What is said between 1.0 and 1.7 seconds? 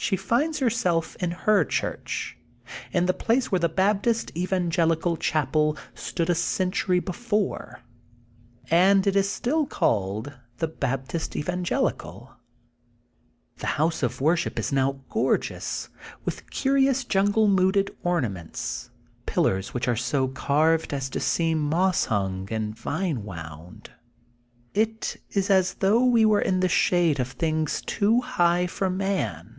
in her